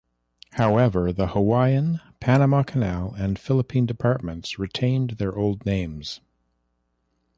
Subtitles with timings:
[0.53, 6.21] However, the Hawaiian, Panama Canal, and Philippine Departments retained their old names.